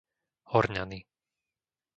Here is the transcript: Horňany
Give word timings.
Horňany 0.51 0.99